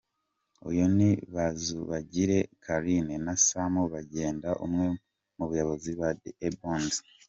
Uyu 0.69 0.85
ni 0.97 1.09
Bazubagira 1.33 2.37
Carine 2.63 3.15
na 3.25 3.33
Sam 3.45 3.73
Bagenda 3.93 4.49
umwe 4.65 4.87
mubayobozi 5.37 5.89
ba 5.99 6.09
"The 6.21 6.31
Ebonies". 6.47 6.97